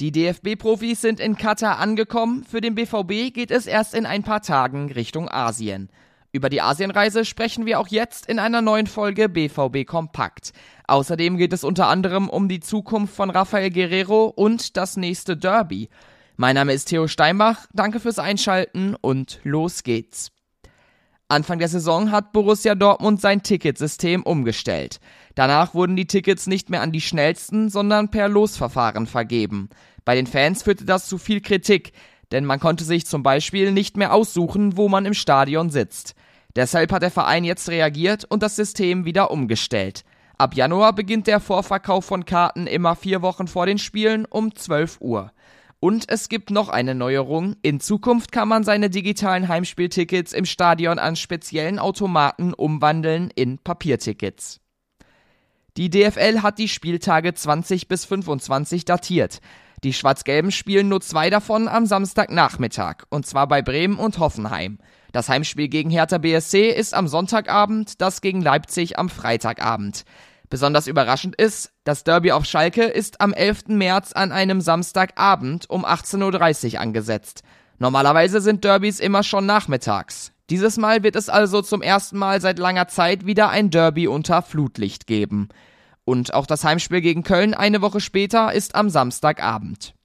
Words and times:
Die 0.00 0.10
DFB-Profis 0.10 1.00
sind 1.00 1.20
in 1.20 1.36
Katar 1.36 1.78
angekommen. 1.78 2.42
Für 2.42 2.60
den 2.60 2.74
BVB 2.74 3.32
geht 3.32 3.52
es 3.52 3.66
erst 3.66 3.94
in 3.94 4.06
ein 4.06 4.24
paar 4.24 4.42
Tagen 4.42 4.90
Richtung 4.90 5.28
Asien. 5.28 5.88
Über 6.32 6.48
die 6.48 6.60
Asienreise 6.60 7.24
sprechen 7.24 7.64
wir 7.64 7.78
auch 7.78 7.86
jetzt 7.86 8.26
in 8.26 8.40
einer 8.40 8.60
neuen 8.60 8.88
Folge 8.88 9.28
BVB 9.28 9.86
Kompakt. 9.86 10.52
Außerdem 10.88 11.36
geht 11.36 11.52
es 11.52 11.62
unter 11.62 11.86
anderem 11.86 12.28
um 12.28 12.48
die 12.48 12.58
Zukunft 12.58 13.14
von 13.14 13.30
Rafael 13.30 13.70
Guerrero 13.70 14.24
und 14.24 14.76
das 14.76 14.96
nächste 14.96 15.36
Derby. 15.36 15.88
Mein 16.36 16.56
Name 16.56 16.72
ist 16.72 16.86
Theo 16.86 17.06
Steinbach, 17.06 17.68
danke 17.72 18.00
fürs 18.00 18.18
Einschalten 18.18 18.96
und 19.00 19.38
los 19.44 19.84
geht's. 19.84 20.33
Anfang 21.28 21.58
der 21.58 21.68
Saison 21.68 22.10
hat 22.10 22.32
Borussia 22.32 22.74
Dortmund 22.74 23.20
sein 23.20 23.42
Ticketsystem 23.42 24.22
umgestellt. 24.22 25.00
Danach 25.34 25.74
wurden 25.74 25.96
die 25.96 26.06
Tickets 26.06 26.46
nicht 26.46 26.68
mehr 26.68 26.82
an 26.82 26.92
die 26.92 27.00
schnellsten, 27.00 27.70
sondern 27.70 28.10
per 28.10 28.28
Losverfahren 28.28 29.06
vergeben. 29.06 29.70
Bei 30.04 30.14
den 30.14 30.26
Fans 30.26 30.62
führte 30.62 30.84
das 30.84 31.08
zu 31.08 31.16
viel 31.16 31.40
Kritik, 31.40 31.92
denn 32.30 32.44
man 32.44 32.60
konnte 32.60 32.84
sich 32.84 33.06
zum 33.06 33.22
Beispiel 33.22 33.72
nicht 33.72 33.96
mehr 33.96 34.12
aussuchen, 34.12 34.76
wo 34.76 34.88
man 34.88 35.06
im 35.06 35.14
Stadion 35.14 35.70
sitzt. 35.70 36.14
Deshalb 36.56 36.92
hat 36.92 37.02
der 37.02 37.10
Verein 37.10 37.44
jetzt 37.44 37.68
reagiert 37.68 38.24
und 38.24 38.42
das 38.42 38.54
System 38.56 39.06
wieder 39.06 39.30
umgestellt. 39.30 40.04
Ab 40.36 40.54
Januar 40.54 40.92
beginnt 40.92 41.26
der 41.26 41.40
Vorverkauf 41.40 42.04
von 42.04 42.24
Karten 42.26 42.66
immer 42.66 42.96
vier 42.96 43.22
Wochen 43.22 43.46
vor 43.46 43.66
den 43.66 43.78
Spielen 43.78 44.24
um 44.24 44.54
12 44.54 44.98
Uhr. 45.00 45.32
Und 45.84 46.08
es 46.08 46.30
gibt 46.30 46.50
noch 46.50 46.70
eine 46.70 46.94
Neuerung. 46.94 47.56
In 47.60 47.78
Zukunft 47.78 48.32
kann 48.32 48.48
man 48.48 48.64
seine 48.64 48.88
digitalen 48.88 49.48
Heimspieltickets 49.48 50.32
im 50.32 50.46
Stadion 50.46 50.98
an 50.98 51.14
speziellen 51.14 51.78
Automaten 51.78 52.54
umwandeln 52.54 53.28
in 53.34 53.58
Papiertickets. 53.58 54.60
Die 55.76 55.90
DFL 55.90 56.40
hat 56.40 56.58
die 56.58 56.68
Spieltage 56.68 57.34
20 57.34 57.86
bis 57.86 58.06
25 58.06 58.86
datiert. 58.86 59.42
Die 59.82 59.92
Schwarz-Gelben 59.92 60.52
spielen 60.52 60.88
nur 60.88 61.02
zwei 61.02 61.28
davon 61.28 61.68
am 61.68 61.84
Samstagnachmittag, 61.84 63.04
und 63.10 63.26
zwar 63.26 63.46
bei 63.46 63.60
Bremen 63.60 63.98
und 63.98 64.18
Hoffenheim. 64.18 64.78
Das 65.12 65.28
Heimspiel 65.28 65.68
gegen 65.68 65.90
Hertha 65.90 66.16
BSC 66.16 66.70
ist 66.70 66.94
am 66.94 67.08
Sonntagabend, 67.08 68.00
das 68.00 68.22
gegen 68.22 68.40
Leipzig 68.40 68.98
am 68.98 69.10
Freitagabend. 69.10 70.06
Besonders 70.54 70.86
überraschend 70.86 71.34
ist, 71.34 71.72
das 71.82 72.04
Derby 72.04 72.30
auf 72.30 72.44
Schalke 72.44 72.84
ist 72.84 73.20
am 73.20 73.32
11. 73.32 73.70
März 73.70 74.12
an 74.12 74.30
einem 74.30 74.60
Samstagabend 74.60 75.68
um 75.68 75.84
18.30 75.84 76.74
Uhr 76.74 76.80
angesetzt. 76.80 77.42
Normalerweise 77.80 78.40
sind 78.40 78.62
Derbys 78.62 79.00
immer 79.00 79.24
schon 79.24 79.46
nachmittags. 79.46 80.30
Dieses 80.50 80.76
Mal 80.76 81.02
wird 81.02 81.16
es 81.16 81.28
also 81.28 81.60
zum 81.60 81.82
ersten 81.82 82.18
Mal 82.18 82.40
seit 82.40 82.60
langer 82.60 82.86
Zeit 82.86 83.26
wieder 83.26 83.48
ein 83.48 83.70
Derby 83.70 84.06
unter 84.06 84.42
Flutlicht 84.42 85.08
geben. 85.08 85.48
Und 86.04 86.32
auch 86.32 86.46
das 86.46 86.62
Heimspiel 86.62 87.00
gegen 87.00 87.24
Köln 87.24 87.54
eine 87.54 87.82
Woche 87.82 87.98
später 87.98 88.52
ist 88.52 88.76
am 88.76 88.90
Samstagabend. 88.90 89.96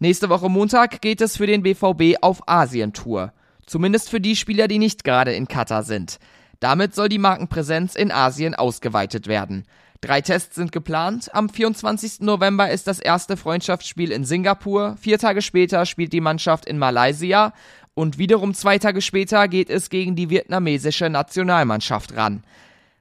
Nächste 0.00 0.30
Woche 0.30 0.48
Montag 0.48 1.00
geht 1.00 1.20
es 1.20 1.36
für 1.36 1.46
den 1.46 1.62
BVB 1.62 2.16
auf 2.22 2.48
Asientour. 2.48 3.32
Zumindest 3.66 4.10
für 4.10 4.20
die 4.20 4.34
Spieler, 4.34 4.66
die 4.66 4.80
nicht 4.80 5.04
gerade 5.04 5.32
in 5.32 5.46
Katar 5.46 5.84
sind. 5.84 6.18
Damit 6.64 6.94
soll 6.94 7.10
die 7.10 7.18
Markenpräsenz 7.18 7.94
in 7.94 8.10
Asien 8.10 8.54
ausgeweitet 8.54 9.26
werden. 9.26 9.66
Drei 10.00 10.22
Tests 10.22 10.54
sind 10.54 10.72
geplant. 10.72 11.28
Am 11.34 11.50
24. 11.50 12.20
November 12.20 12.70
ist 12.70 12.86
das 12.86 13.00
erste 13.00 13.36
Freundschaftsspiel 13.36 14.10
in 14.10 14.24
Singapur. 14.24 14.96
Vier 14.98 15.18
Tage 15.18 15.42
später 15.42 15.84
spielt 15.84 16.14
die 16.14 16.22
Mannschaft 16.22 16.64
in 16.64 16.78
Malaysia. 16.78 17.52
Und 17.92 18.16
wiederum 18.16 18.54
zwei 18.54 18.78
Tage 18.78 19.02
später 19.02 19.46
geht 19.46 19.68
es 19.68 19.90
gegen 19.90 20.16
die 20.16 20.30
vietnamesische 20.30 21.10
Nationalmannschaft 21.10 22.16
ran. 22.16 22.44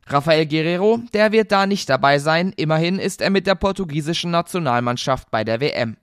Rafael 0.07 0.45
Guerrero, 0.45 0.99
der 1.13 1.31
wird 1.31 1.53
da 1.53 1.65
nicht 1.65 1.89
dabei 1.89 2.19
sein. 2.19 2.51
Immerhin 2.57 2.99
ist 2.99 3.21
er 3.21 3.29
mit 3.29 3.47
der 3.47 3.55
portugiesischen 3.55 4.31
Nationalmannschaft 4.31 5.31
bei 5.31 5.45
der 5.45 5.61
WM. 5.61 5.95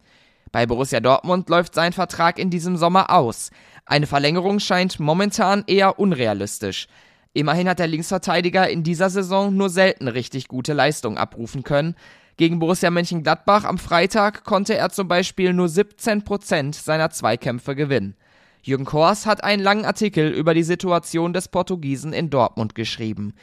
Bei 0.50 0.64
Borussia 0.64 1.00
Dortmund 1.00 1.50
läuft 1.50 1.74
sein 1.74 1.92
Vertrag 1.92 2.38
in 2.38 2.48
diesem 2.48 2.78
Sommer 2.78 3.10
aus. 3.10 3.50
Eine 3.84 4.06
Verlängerung 4.06 4.60
scheint 4.60 4.98
momentan 4.98 5.62
eher 5.66 5.98
unrealistisch. 5.98 6.88
Immerhin 7.32 7.68
hat 7.68 7.78
der 7.78 7.86
Linksverteidiger 7.86 8.68
in 8.68 8.82
dieser 8.82 9.08
Saison 9.08 9.54
nur 9.56 9.70
selten 9.70 10.08
richtig 10.08 10.48
gute 10.48 10.72
Leistungen 10.72 11.16
abrufen 11.16 11.62
können. 11.62 11.94
Gegen 12.36 12.58
Borussia 12.58 12.90
Mönchengladbach 12.90 13.64
am 13.64 13.78
Freitag 13.78 14.44
konnte 14.44 14.76
er 14.76 14.90
zum 14.90 15.06
Beispiel 15.06 15.52
nur 15.52 15.68
17 15.68 16.24
Prozent 16.24 16.74
seiner 16.74 17.10
Zweikämpfe 17.10 17.76
gewinnen. 17.76 18.16
Jürgen 18.62 18.84
Kors 18.84 19.26
hat 19.26 19.44
einen 19.44 19.62
langen 19.62 19.84
Artikel 19.84 20.28
über 20.30 20.54
die 20.54 20.62
Situation 20.62 21.32
des 21.32 21.48
Portugiesen 21.48 22.12
in 22.12 22.30
Dortmund 22.30 22.74
geschrieben. 22.74 23.34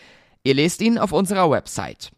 Ihr 0.44 0.54
lest 0.54 0.82
ihn 0.82 0.98
auf 0.98 1.12
unserer 1.12 1.50
Website. 1.50 2.12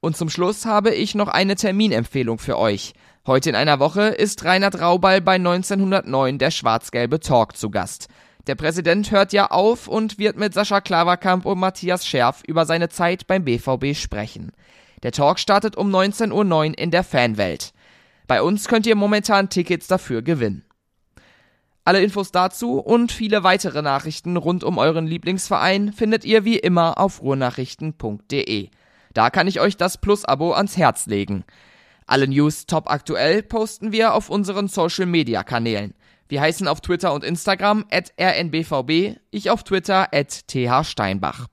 Und 0.00 0.16
zum 0.16 0.30
Schluss 0.30 0.66
habe 0.66 0.92
ich 0.92 1.14
noch 1.14 1.28
eine 1.28 1.54
Terminempfehlung 1.54 2.38
für 2.38 2.58
euch. 2.58 2.94
Heute 3.24 3.50
in 3.50 3.56
einer 3.56 3.78
Woche 3.78 4.02
ist 4.02 4.44
Reinhard 4.44 4.80
Raubal 4.80 5.20
bei 5.20 5.34
1909 5.34 6.38
der 6.38 6.50
schwarz-gelbe 6.50 7.20
Talk 7.20 7.56
zu 7.56 7.70
Gast. 7.70 8.08
Der 8.48 8.56
Präsident 8.56 9.12
hört 9.12 9.32
ja 9.32 9.50
auf 9.50 9.86
und 9.86 10.18
wird 10.18 10.36
mit 10.36 10.52
Sascha 10.52 10.80
Klaverkamp 10.80 11.46
und 11.46 11.60
Matthias 11.60 12.04
Scherf 12.04 12.42
über 12.46 12.66
seine 12.66 12.88
Zeit 12.88 13.26
beim 13.28 13.44
BVB 13.44 13.94
sprechen. 13.94 14.50
Der 15.04 15.12
Talk 15.12 15.38
startet 15.38 15.76
um 15.76 15.94
19.09 15.94 16.32
Uhr 16.32 16.78
in 16.78 16.90
der 16.90 17.04
Fanwelt. 17.04 17.72
Bei 18.26 18.42
uns 18.42 18.66
könnt 18.66 18.86
ihr 18.86 18.96
momentan 18.96 19.48
Tickets 19.48 19.86
dafür 19.86 20.22
gewinnen. 20.22 20.64
Alle 21.84 22.02
Infos 22.02 22.30
dazu 22.30 22.78
und 22.78 23.10
viele 23.10 23.42
weitere 23.44 23.82
Nachrichten 23.82 24.36
rund 24.36 24.62
um 24.64 24.78
euren 24.78 25.06
Lieblingsverein 25.06 25.92
findet 25.92 26.24
ihr 26.24 26.44
wie 26.44 26.58
immer 26.58 26.98
auf 26.98 27.22
ruhrnachrichten.de. 27.22 28.70
Da 29.14 29.30
kann 29.30 29.48
ich 29.48 29.60
euch 29.60 29.76
das 29.76 29.98
Plus-Abo 29.98 30.52
ans 30.52 30.76
Herz 30.76 31.06
legen. 31.06 31.44
Alle 32.06 32.28
News 32.28 32.66
top 32.66 32.90
aktuell 32.90 33.42
posten 33.42 33.92
wir 33.92 34.14
auf 34.14 34.30
unseren 34.30 34.68
Social 34.68 35.06
Media 35.06 35.42
Kanälen. 35.42 35.94
Wir 36.28 36.40
heißen 36.40 36.68
auf 36.68 36.80
Twitter 36.80 37.12
und 37.12 37.24
Instagram 37.24 37.84
at 37.90 38.12
rnbvb, 38.18 39.18
ich 39.30 39.50
auf 39.50 39.64
Twitter 39.64 40.08
at 40.12 40.46
thsteinbach. 40.48 41.46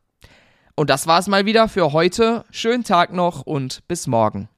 Und 0.75 0.89
das 0.89 1.07
war's 1.07 1.27
mal 1.27 1.45
wieder 1.45 1.67
für 1.67 1.91
heute. 1.91 2.45
Schönen 2.51 2.83
Tag 2.83 3.11
noch 3.13 3.41
und 3.41 3.87
bis 3.87 4.07
morgen. 4.07 4.49